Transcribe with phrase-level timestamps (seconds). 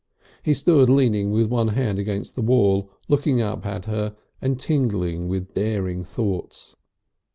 [0.41, 5.27] He stood leaning with one hand against the wall, looking up at her and tingling
[5.27, 6.75] with daring thoughts.